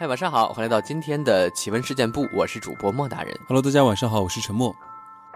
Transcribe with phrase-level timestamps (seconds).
[0.00, 3.38] 嗨，晚上好，欢迎来到今天的奇闻事件部，我是主播莫大人。
[3.46, 4.74] Hello，大家晚上好，我是陈默。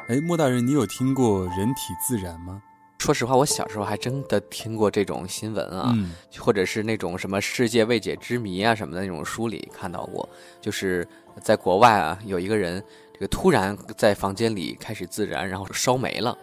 [0.08, 2.62] 哎，莫大人，你有听过人体自燃吗？
[2.96, 10.26] 说实话，我小时候还真的听过这种新闻啊，嗯，或者是那种什么世界未解之谜啊什么的那种书里看到过，
[10.62, 11.06] 就是
[11.42, 16.38] 在国外啊，有一个人这个突然在房间里开始自燃，然后烧没了。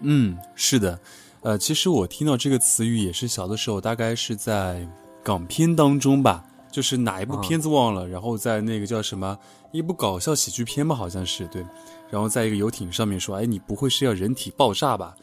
[0.00, 1.00] 嗯，是的。
[1.40, 4.86] 呃，其实我听到这个词语也是小的时候，大概是在
[5.22, 9.38] 港片当中吧，就是哪一部啊片子忘了，然后在那个叫什么
[9.72, 11.64] 一部搞笑喜剧片吧，好像是对，
[12.10, 15.14] 然后在一个游艇上面说，哎，你不会是要人体爆炸吧？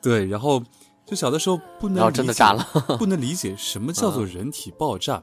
[0.00, 0.62] 对，然后
[1.04, 2.66] 就小的时候不能理解炸了
[2.98, 5.22] 不能理解什么叫做人体爆炸。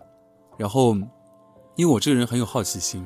[0.58, 0.96] 然后，
[1.76, 3.06] 因为我这个人很有好奇心，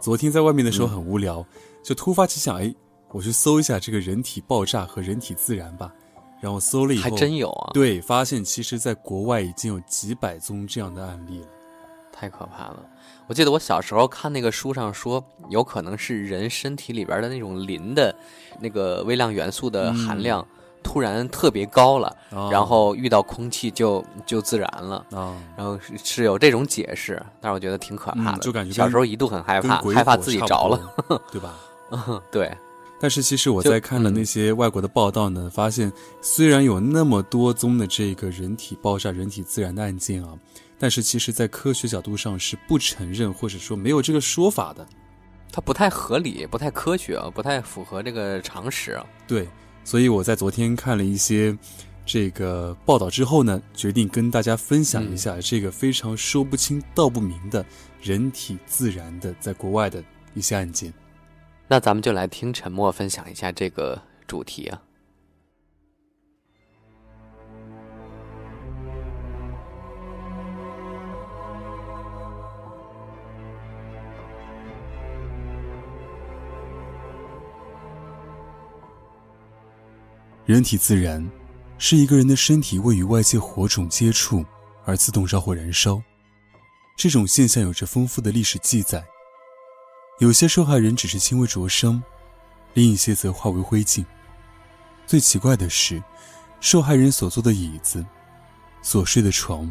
[0.00, 1.44] 昨天在外面的时候很无聊，
[1.82, 2.74] 就突发奇想，哎，
[3.10, 5.92] 我去搜一下这个人体爆炸和人体自燃吧。
[6.38, 11.46] 然后搜了以后，还真有啊，对，发现其实在国外已经有几百宗这样的案例了。
[12.18, 12.76] 太可怕了。
[13.26, 18.14] 我记得我小时候看那个书上说，有可能是人身体里边的那种磷的
[18.60, 20.46] 那个微量元素的含量
[20.82, 25.04] 突然特别高了，啊然后遇到空气就就自燃了。
[25.10, 30.80] 啊，然后是是有这种解释，但是我觉得挺可怕的，嗯就感觉小时候一度很害怕，害怕自己着了。
[31.32, 31.54] 对吧？
[32.30, 32.56] 对，
[32.98, 40.32] 但是其实我在看了那些外国的报道呢，发现虽然有那么多宗的这个人体爆炸、人体自燃的案件啊，
[40.78, 44.86] 但是其实在科学角度上是不承认或者说没有这个说法的。
[45.52, 49.06] 它不太合理，不太科学啊，不太符合这个常识啊。
[49.26, 49.46] 对，
[49.84, 51.56] 所以我在昨天看了一些
[52.04, 57.64] 这个报道之后呢，决定跟大家分享一下这个非常说不清道不明的
[58.02, 60.02] 人体自燃的在国外的
[60.34, 60.92] 一些案件。
[61.68, 64.82] 那咱们就来听陈默分享一下这个主题啊。
[80.44, 81.28] 人体自燃，
[81.76, 84.44] 是一个人的身体未与外界火种接触
[84.84, 86.00] 而自动着火燃烧。
[86.96, 89.04] 这种现象有着丰富的历史记载，
[90.18, 92.02] 有些受害人只是轻微灼伤，
[92.74, 94.04] 另一些则化为灰烬。
[95.06, 96.02] 最奇怪的是，
[96.60, 98.04] 受害人所坐的椅子、
[98.80, 99.70] 所睡的床，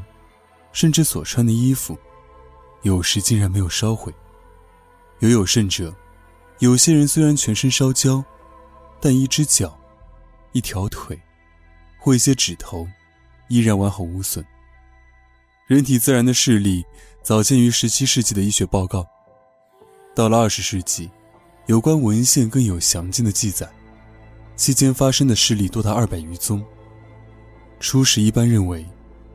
[0.72, 1.98] 甚至所穿的衣服，
[2.84, 4.14] 有时竟然没有烧毁。
[5.20, 5.96] 尤有甚者，
[6.60, 8.24] 有些人虽然全身烧焦，
[9.02, 9.78] 但一只脚。
[10.52, 11.22] 一条腿，
[12.00, 12.88] 或一些指头，
[13.50, 14.46] 依然完好无损。
[15.68, 16.86] 人体自燃的事例
[17.22, 19.06] 早见于17世纪的医学报告，
[20.16, 21.12] 到了20世纪，
[21.66, 23.70] 有关文献更有详尽的记载，
[24.56, 26.66] 期间发生的事例多达200余宗。
[27.82, 28.86] 初始一般认为，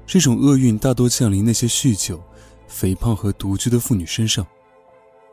[0.07, 2.21] 这种厄运大多降临那些酗酒、
[2.67, 4.47] 肥胖和独居的妇女身上，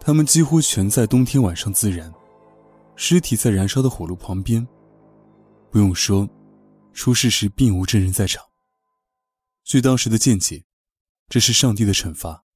[0.02, 2.14] 她们几乎全在冬天晚上自燃，
[2.98, 4.68] 尸体在燃烧的火炉旁边。
[5.72, 6.28] 不用说，
[6.92, 8.44] 出事时并无证人在场。
[9.64, 10.66] 据当时的见解，
[11.30, 12.47] 这是上帝的惩罚。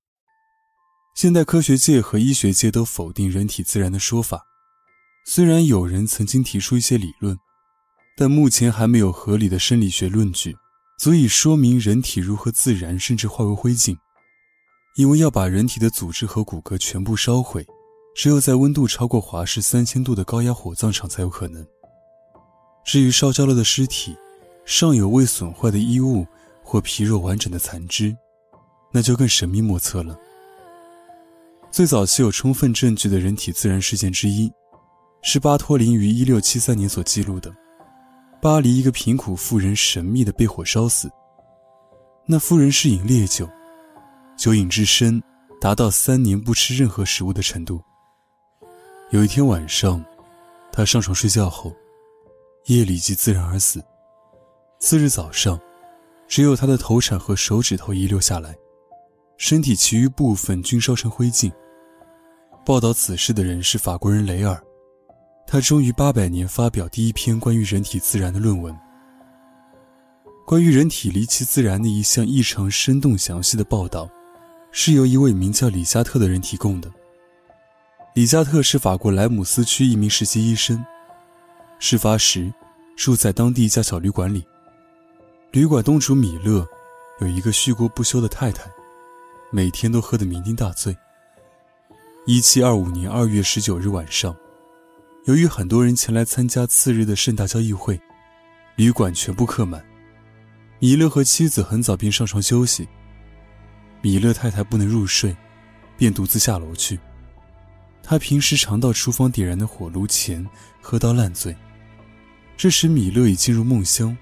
[1.14, 4.46] 现代科学界和医学界都否定人体自燃的说法，
[5.26, 7.38] 虽然有人曾经提出一些理论，
[8.18, 10.56] 但目前还没有合理的生理学论据
[10.98, 13.98] 足以说明人体如何自燃甚至化为灰烬。
[14.96, 17.66] 因为要把人体的组织和骨骼全部烧毁，
[18.16, 21.66] 只有在温度超过华氏三千度的高压火葬场才有可能。
[22.86, 24.16] 至于烧焦了的尸体，
[24.66, 26.26] 尚有未损坏的衣物
[26.64, 28.16] 或皮肉完整的残肢，
[28.92, 30.18] 那就更神秘莫测了。
[31.72, 34.52] 最早期有充分证据的人体自然事件之一，
[35.22, 37.50] 是巴托林于1673年所记录的，
[38.42, 41.10] 巴黎一个贫苦妇人神秘地被火烧死。
[42.26, 43.48] 那妇人是饮烈酒，
[44.36, 45.24] 酒瘾之深，
[45.62, 47.82] 达到三年不吃任何食物的程度。
[49.12, 50.04] 有一天晚上，
[50.74, 51.74] 她上床睡觉后。
[52.66, 53.84] 夜里即自燃而死。
[54.78, 55.60] 次日早上，
[56.28, 58.56] 只有他的头产和手指头遗留下来，
[59.38, 61.52] 身体其余部分均烧成灰烬。
[62.64, 64.62] 报道此事的人是法国人雷尔，
[65.48, 68.76] 他终于八百年发表第一篇关于人体自然的论文。
[70.46, 74.08] 关于人体离奇自然的一项异常生动详细的报道，
[74.72, 76.92] 是由一位名叫李加特的人提供的。
[78.14, 80.84] 李加特是法国莱姆斯区一名实习医生。
[81.80, 82.54] 事发时，
[82.96, 84.46] 住在当地一家小旅馆里。
[85.52, 86.64] 旅馆东主米勒
[87.22, 88.70] 有一个酗过不休的太太，
[89.52, 90.96] 每天都喝得酩酊大醉。
[92.28, 94.36] 一七二五年二月十九日晚上，
[95.26, 98.00] 由于很多人前来参加次日的盛大交易会，
[98.76, 99.84] 旅馆全部客满。
[100.78, 102.88] 米勒和妻子很早便上床休息。
[104.02, 105.36] 米勒太太不能入睡，
[105.98, 107.00] 便独自下楼去。
[108.04, 110.48] 他平时常到厨房点燃的火炉前
[110.80, 111.56] 喝到烂醉。
[112.56, 114.16] 这时米勒已进入梦乡，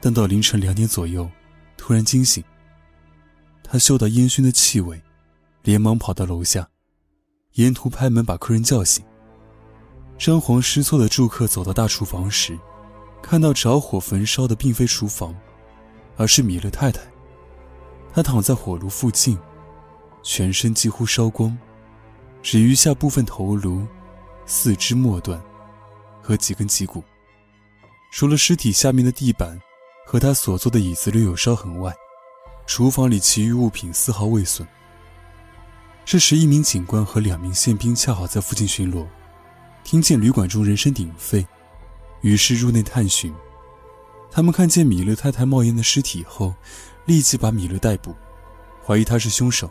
[0.00, 1.30] 但到凌晨两点左右，
[1.76, 2.42] 突然惊醒。
[3.62, 5.00] 他嗅到烟熏的气味，
[5.62, 6.68] 连忙跑到楼下，
[7.54, 9.04] 沿途拍门把客人叫醒。
[10.18, 12.58] 张皇失措的住客走到大厨房时，
[13.22, 15.34] 看到着火焚烧的并非厨房，
[16.16, 17.00] 而是米勒太太。
[18.12, 19.38] 她躺在火炉附近，
[20.22, 21.56] 全身几乎烧光，
[22.42, 23.86] 只余下部分头颅、
[24.46, 25.40] 四肢末端
[26.22, 27.02] 和几根脊骨。
[28.12, 29.60] 除了尸体下面的地板
[30.06, 31.92] 和他所坐的椅子略有烧痕外，
[32.66, 34.66] 厨房里其余物品丝毫未损。
[36.06, 39.06] 这时，一名警官和两名宪兵恰好在附近巡逻。
[39.82, 41.46] 听见旅馆中人声鼎沸，
[42.20, 43.34] 于是入内探寻。
[44.30, 46.54] 他们看见米勒太太冒烟的尸体后，
[47.06, 48.14] 立即把米勒逮捕，
[48.84, 49.70] 怀疑他是凶手。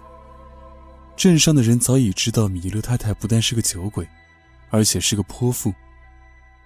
[1.15, 4.07] 镇上的人早已知道米勒太太不但是个酒鬼，
[4.71, 5.71] 而且是个泼妇，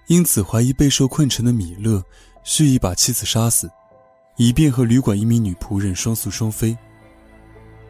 [0.06, 2.02] 因此怀疑备受困城的米勒
[2.42, 3.70] 蓄意把妻子杀死，
[4.36, 6.76] 以便和旅馆一名女仆人双宿双飞。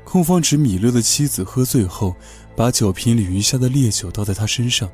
[0.08, 2.16] 控方指米勒的妻子喝醉后，
[2.56, 4.90] 把酒瓶里余下的烈酒倒在他身上。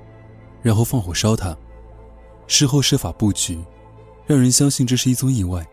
[0.61, 1.57] 然后放火烧他，
[2.49, 3.63] 事后设法布局，
[4.27, 5.65] 让人相信这是一宗意外。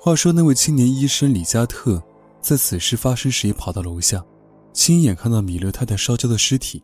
[0.00, 2.02] 话说那位青年医生李加特，
[2.40, 4.24] 在此事发生时也跑到楼下，
[4.72, 6.82] 亲眼看到米勒太太烧焦的尸体。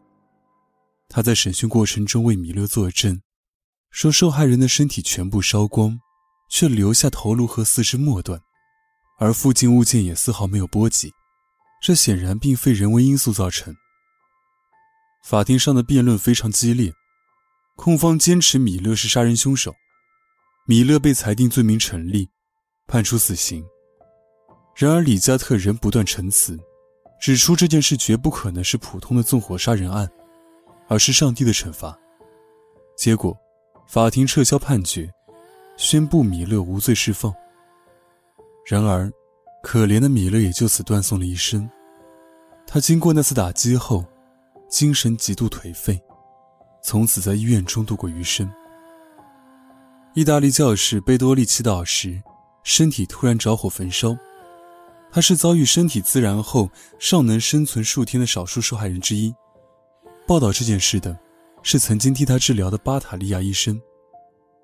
[1.09, 3.23] 他在审讯过程中为米勒作证，
[3.91, 5.99] 说受害人的身体全部烧光，
[6.51, 8.39] 却留下头颅和四肢末端，
[9.19, 11.11] 而附近物件也丝毫没有波及，
[11.83, 13.75] 这显然并非人为因素造成。
[15.25, 16.93] 法庭上的辩论非常激烈，
[17.77, 19.75] 控方坚持米勒是杀人凶手，
[20.65, 22.29] 米勒被裁定罪名成立，
[22.87, 23.65] 判处死刑。
[24.77, 26.57] 然而李加特仍不断陈词，
[27.21, 30.09] 指出这件事绝不可能是普通的纵火杀人案，
[30.89, 31.99] 而是上帝的惩罚。
[32.97, 33.37] 结果，
[33.89, 35.13] 法庭撤销判决，
[35.77, 37.35] 宣布米勒无罪释放。
[38.65, 39.13] 然而，
[39.63, 41.69] 可怜的米勒也就此断送了一生。
[42.67, 44.05] 他经过那次打击后。
[44.69, 46.03] 精神极度颓废，
[46.83, 48.51] 从此在医院中度过余生。
[50.15, 52.23] 意大利教士贝多利祈祷时，
[52.65, 54.17] 身体突然着火焚烧。
[55.11, 59.31] 他是遭遇身体自燃后尚能生存数天的少数受害人之一。
[60.27, 61.15] 报道这件事的，
[61.63, 63.79] 是曾经替他治疗的巴塔利亚医生。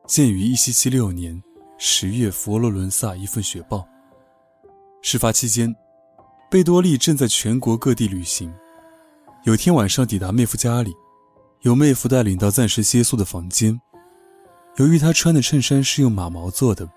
[0.06, 1.42] 鉴于1776年
[1.76, 3.86] 十月佛罗伦萨一份雪报。
[5.00, 5.74] 事发期间，
[6.50, 8.52] 贝多利正在全国各地旅行。
[9.44, 10.92] 有天晚上抵达妹夫家里，
[11.60, 13.80] 由妹夫带领到暂时歇宿的房间。
[14.76, 16.88] 由于他穿的衬衫是用马毛做的，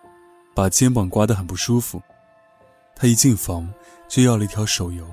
[0.55, 2.01] 把肩膀刮得很不舒服。
[2.95, 3.71] 他一进房
[4.07, 5.05] 就要了一条手油，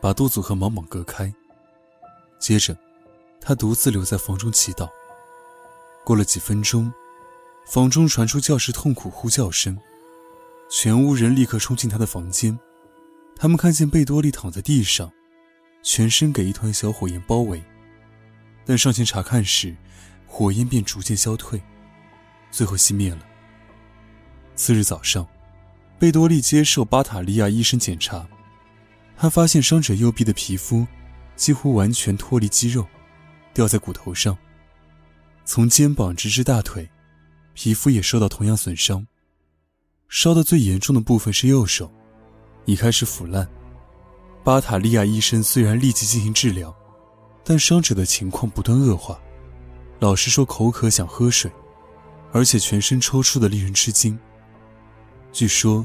[0.00, 1.32] 把肚子和毛毛隔开。
[2.40, 2.76] 接着，
[3.40, 4.88] 他独自留在房中祈祷。
[6.04, 6.92] 过了几分钟，
[7.66, 9.78] 房中传出教室痛苦呼叫声，
[10.68, 12.58] 全屋人立刻冲进他的房间。
[13.34, 15.12] 他们看见贝多利躺在地上。
[15.82, 17.62] 全身给一团小火焰包围，
[18.64, 19.72] 但上前查看时，
[20.26, 21.62] 火焰便逐渐消退，
[22.50, 23.20] 最后熄灭了。
[24.56, 25.24] 次日早上，
[25.96, 28.26] 贝多利接受巴塔利亚医生检查，
[29.16, 30.84] 他发现伤者右臂的皮肤
[31.36, 32.84] 几乎完全脱离肌肉，
[33.54, 34.36] 掉在骨头上。
[35.44, 36.90] 从肩膀直至大腿，
[37.54, 39.06] 皮肤也受到同样损伤。
[40.08, 41.90] 烧得最严重的部分是右手，
[42.64, 43.46] 已开始腐烂。
[44.44, 46.74] 巴塔利亚医生虽然立即进行治疗，
[47.42, 49.18] 但伤者的情况不断恶化。
[49.98, 51.50] 老实说，口渴想喝水，
[52.32, 54.16] 而且全身抽搐的令人吃惊。
[55.32, 55.84] 据说，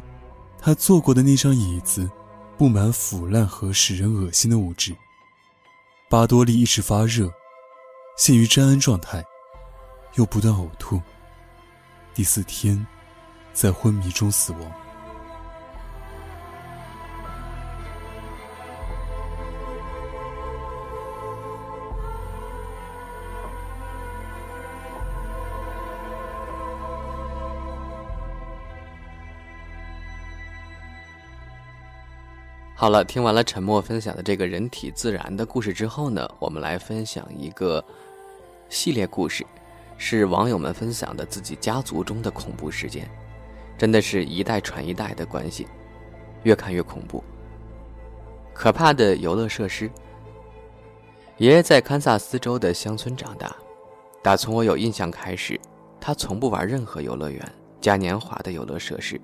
[0.59, 2.09] 他坐过的那张椅子
[2.57, 4.95] 布满腐烂和使人恶心的物质。
[6.09, 7.31] 巴多利一直发热，
[8.17, 9.23] 陷于沾恩状态，
[10.15, 11.01] 又不断呕吐。
[12.13, 12.85] 第四天，
[13.53, 14.71] 在昏迷中死亡。
[32.73, 37.83] 好了，听完了沉默分享的这个人体自燃的故事之后呢，我们来分享一个
[38.69, 39.45] 系列故事，
[39.99, 43.07] 是网友们分享的自己家族中的恐怖事件，
[43.81, 45.65] 真的是一代传一代的关系，
[46.43, 47.23] 越看越恐怖。
[48.53, 49.89] 可怕的游乐设施。
[51.37, 53.55] 爷爷在堪萨斯州的乡村长大，
[54.21, 55.59] 打从我有印象开始，
[55.99, 57.43] 他从不玩任何游乐园、
[57.81, 59.19] 嘉年华的游乐设施，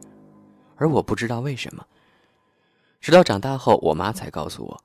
[0.76, 1.86] 而我不知道为什么。
[3.00, 4.84] 直到长大后，我妈才告诉我，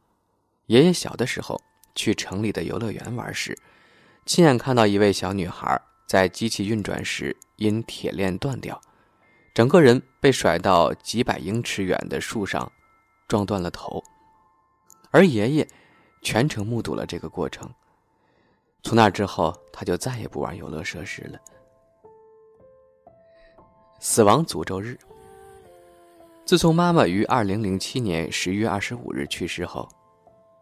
[0.67, 1.59] 爷爷小的时候
[1.95, 3.57] 去城里的游乐园玩时，
[4.27, 8.79] 亲眼看到一位小女孩在机器运转时因铁链断掉，
[9.55, 12.71] 整个人被甩到几百英尺远的树上，
[13.29, 14.03] 撞断了头，
[15.11, 15.69] 而爷爷
[16.23, 17.71] 全程目睹了这个过程。
[18.83, 21.39] 从那之后，他就再也不玩游乐设施了。
[24.01, 24.99] 死亡诅咒日。
[26.45, 29.89] 自从妈妈于二零零七年十月二十五日去世后，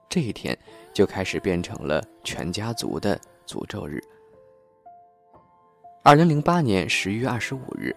[0.09, 0.56] 这一天
[0.92, 4.02] 就开始变成了全家族的诅咒日。
[6.02, 7.97] 二零零八年十一月二十五日，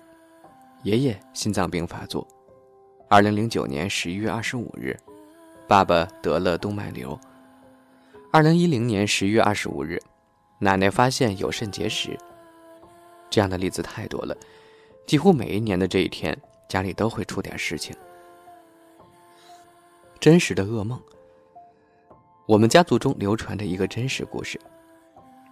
[0.84, 2.28] 爷爷心脏病发作；
[3.08, 4.98] 二零零九年十一月二十五日，
[5.66, 7.18] 爸爸得了动脉瘤；
[8.34, 9.98] 二零一零年十一月二十五日，
[10.60, 12.18] 奶奶发现有肾结石。
[13.30, 14.36] 这样的例子太多了。
[15.08, 16.38] 几乎每一年的这一天，
[16.68, 17.96] 家里都会出点事情。
[20.20, 21.02] 真实的噩梦。
[22.46, 24.60] 我们家族中流传着一个真实故事，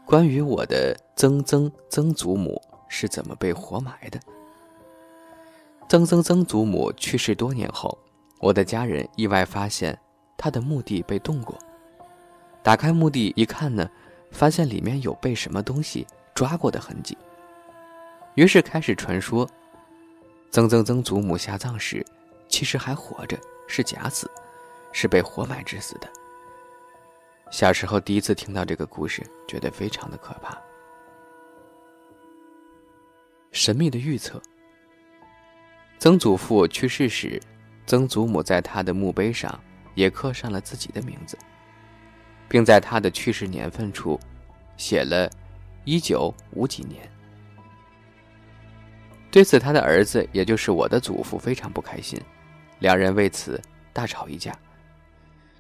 [0.06, 4.20] 关于我的曾曾曾祖母是怎么被活埋的。
[5.92, 7.98] 曾曾曾祖母去世多年后，
[8.40, 10.00] 我的家人意外发现
[10.38, 11.60] 她的墓地被动过。
[12.64, 13.90] 打开墓地一看呢，
[14.32, 17.18] 发现里面有被什么东西抓过的痕迹。
[18.36, 19.46] 于是开始传说，
[20.50, 22.06] 曾曾曾祖母下葬时，
[22.48, 24.32] 其实还活着，是假死，
[24.94, 26.08] 是被活埋致死的。
[27.50, 30.58] 小时候第一次听到这个故事，觉得非常的可怕。
[33.52, 34.42] 神秘的预测。
[36.02, 37.40] 曾祖父去世时，
[37.86, 41.38] 曾祖母在他的墓碑上也刻上了自己的名字，
[42.50, 44.20] 并在他的去世年份处，
[44.78, 45.30] 写了
[45.86, 47.08] “一九五几年”。
[49.30, 52.20] 对此，他的儿子，也就是我的祖父，非常不开心，
[52.80, 53.62] 两人为此
[53.94, 54.58] 大吵一架，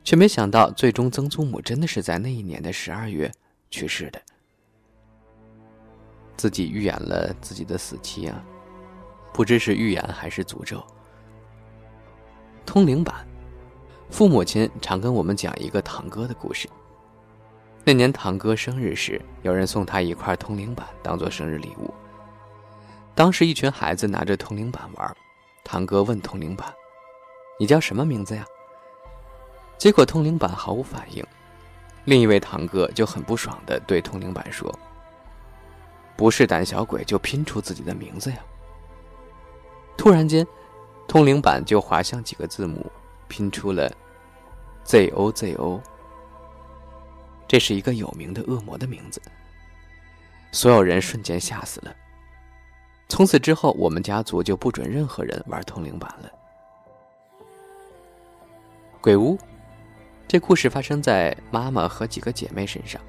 [0.04, 3.32] 却没想到，最终曾祖母真的是在那一年的十二月
[3.70, 4.20] 去世的。
[6.36, 8.44] 自己预言了自己的死期啊，
[9.34, 10.84] 不知是预言还是诅咒。
[12.66, 13.26] 通灵板，
[14.10, 16.70] 父母亲常跟我们讲一个堂哥的故事。
[17.84, 21.94] 那年堂哥生日时，有人送他一块通灵板，当做生日礼物。
[23.16, 25.16] 当时一群孩子拿着通灵板玩，
[25.64, 26.72] 堂哥问通灵板
[27.60, 28.46] ：“你叫什么名字呀？”
[29.78, 31.26] 结果通灵板毫无反应。
[32.06, 34.72] 另一位堂哥就很不爽的对通灵板说
[36.16, 38.38] ：“不是胆小鬼就拼出自己的名字呀！”
[40.02, 40.44] 突然间，
[41.08, 42.92] 通灵板就滑向几个字母，
[43.28, 43.88] 拼出了
[44.84, 45.80] “z o z o”。
[47.48, 49.22] 这是一个有名的恶魔的名字。
[50.52, 51.96] 所有人瞬间吓死了。
[53.10, 56.32] 从此之后，我们家族就不准任何人玩通灵板了。
[59.02, 59.38] 鬼屋，
[60.28, 63.00] 这故事发生在妈妈和几个姐妹身上。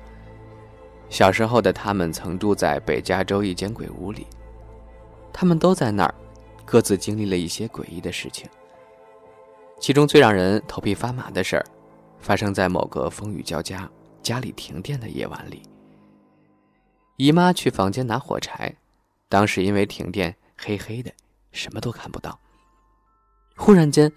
[1.09, 4.27] 小时候的他们曾住在北加州一间鬼屋里，
[5.33, 6.15] 他们都在那儿，
[6.65, 8.49] 各自经历了一些诡异的事情。
[9.81, 11.67] 其中最让人头皮发麻的事儿，
[12.19, 13.91] 发生在某个风雨交加、
[14.23, 15.63] 家里停电的夜晚里。
[17.17, 18.75] 姨妈去房间拿火柴。
[19.29, 21.11] 当时因为停电，黑黑的，
[21.53, 22.39] 什么都看不到。
[23.57, 24.13] 忽然间，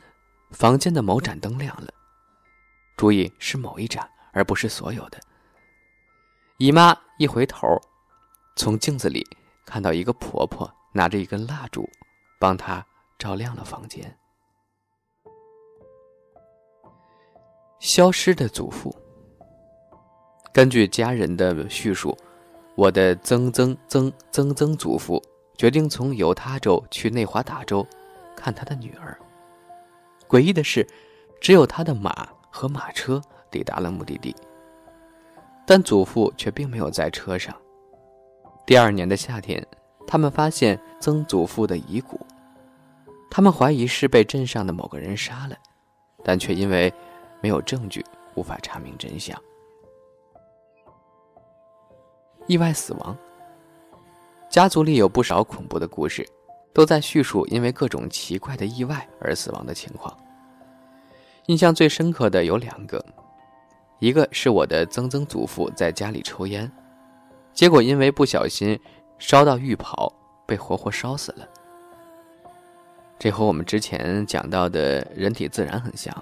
[0.51, 1.87] 房间的某盏灯亮了，
[2.97, 5.17] 注意是某一盏，而不是所有的。
[6.57, 7.65] 姨妈一回头，
[8.57, 9.25] 从镜子里
[9.65, 11.89] 看到一个婆婆拿着一根蜡烛，
[12.39, 12.85] 帮他
[13.17, 14.17] 照亮了房间。
[17.79, 18.95] 消失的祖父。
[20.53, 22.17] 根据家人的叙述。
[22.77, 25.23] 我的曾曾曾曾曾祖父
[25.57, 27.87] 决定从犹他州去内华达州
[28.35, 29.17] 看他的女儿。
[30.27, 30.85] 诡异的是，
[31.39, 34.35] 只有他的马和马车抵达了目的地，
[35.65, 37.55] 但祖父却并没有在车上。
[38.65, 39.65] 第二年的夏天，
[40.05, 42.19] 他们发现曾祖父的遗骨，
[43.29, 45.55] 他们怀疑是被镇上的某个人杀了，
[46.23, 46.91] 但却因为
[47.41, 49.39] 没有证据，无法查明真相。
[52.47, 53.15] 意外死亡。
[54.49, 56.25] 家族里有不少恐怖的故事，
[56.73, 60.15] 都在叙述因为各种奇怪的意外而死亡的情况。
[61.47, 63.03] 印象最深刻的有两个，
[63.99, 66.71] 一个是我的曾曾祖父在家里抽烟，
[67.53, 68.79] 结果因为不小心
[69.19, 70.11] 烧到浴袍，
[70.45, 71.47] 被活活烧死了。
[73.17, 76.13] 这和我们之前讲到的人体自燃很像。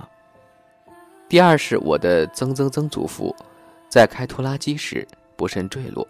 [1.28, 3.36] 第二是我的曾曾曾祖父
[3.90, 5.08] 在开拖拉机时。
[5.36, 6.08] 不慎坠落，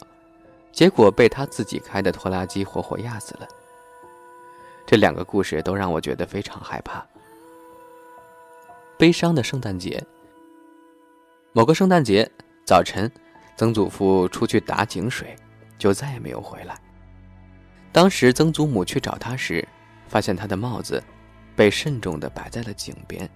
[0.74, 3.48] 结果被他自己开的拖拉机活活压死了。
[4.86, 7.04] 这两个故事都让我觉得非常害怕。
[8.98, 10.04] 悲伤的圣诞节。
[11.54, 12.30] 某个圣诞节
[12.66, 13.10] 早晨，
[13.56, 15.34] 曾祖父出去打井水，
[15.80, 16.78] 就再也没有回来。
[17.94, 19.66] 当时曾祖母去找他时，
[20.08, 21.02] 发现他的帽子
[21.56, 23.30] 被慎重地摆在了井边。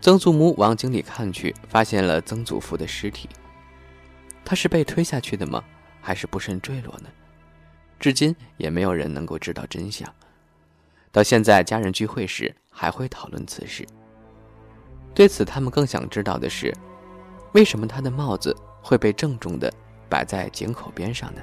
[0.00, 3.28] 曾祖母往井里看去，发现了曾祖父的尸体。
[4.42, 5.62] 他是被推下去的吗？
[6.00, 7.10] 还是不慎坠落呢？
[8.00, 10.10] 至今也没有人能够知道真相。
[11.12, 13.86] 到现在，家人聚会时还会讨论此事。
[15.14, 16.74] 对此，他们更想知道的是，
[17.52, 19.70] 为什么他的帽子会被郑重地
[20.08, 21.42] 摆在井口边上呢？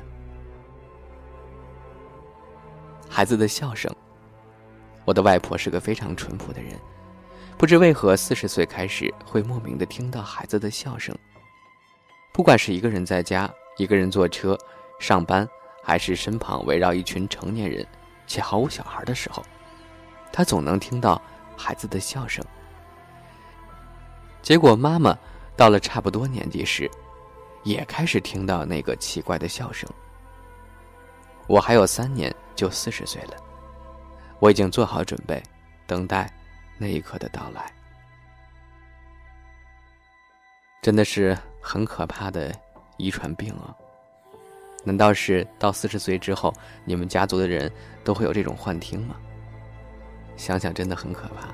[3.15, 3.95] 孩子的笑声。
[5.05, 6.73] 我的外婆是个非常淳朴的人，
[7.59, 11.15] 不知为何四十岁开始会莫名的听到孩子的笑声。
[12.31, 14.57] 不管是一个人在家，一个人坐车
[14.99, 15.47] 上班，
[15.83, 17.85] 还是身旁围绕一群成年人
[18.25, 19.43] 且毫无小孩的时候，
[20.31, 21.21] 她总能听到
[21.55, 22.43] 孩子的笑声。
[24.41, 25.15] 结果妈妈
[25.55, 26.89] 到了差不多年纪时，
[27.61, 29.87] 也开始听到那个奇怪的笑声。
[31.47, 33.37] 我还有三年就四十岁了，
[34.39, 35.41] 我已经做好准备，
[35.85, 36.31] 等待
[36.77, 37.71] 那一刻的到来。
[40.81, 42.53] 真的是很可怕的
[42.97, 43.75] 遗传病啊！
[44.83, 47.71] 难道是到四十岁之后，你们家族的人
[48.03, 49.15] 都会有这种幻听吗？
[50.35, 51.53] 想想真的很可怕。